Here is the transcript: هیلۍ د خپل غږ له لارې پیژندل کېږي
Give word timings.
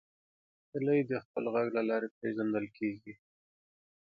هیلۍ 0.71 0.99
د 1.09 1.11
خپل 1.23 1.43
غږ 1.53 1.67
له 1.77 1.81
لارې 1.89 2.07
پیژندل 2.19 2.65
کېږي 2.77 3.13